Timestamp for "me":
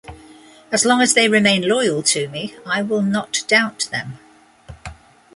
2.29-2.55